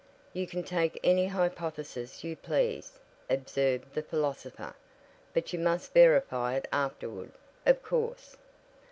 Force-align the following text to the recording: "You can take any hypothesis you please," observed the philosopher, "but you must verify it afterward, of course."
"You 0.33 0.47
can 0.47 0.63
take 0.63 0.99
any 1.03 1.27
hypothesis 1.27 2.23
you 2.23 2.35
please," 2.35 2.97
observed 3.29 3.93
the 3.93 4.01
philosopher, 4.01 4.73
"but 5.31 5.53
you 5.53 5.59
must 5.59 5.93
verify 5.93 6.55
it 6.55 6.67
afterward, 6.71 7.33
of 7.67 7.83
course." 7.83 8.35